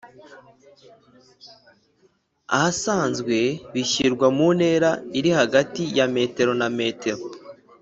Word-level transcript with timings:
ahasanzwe:bishyirwa 2.55 4.27
mu 4.37 4.47
ntera 4.57 4.91
iri 5.17 5.31
hagati 5.39 5.81
ya 5.97 6.05
m 6.13 6.15
na 6.59 6.67
m 6.77 6.79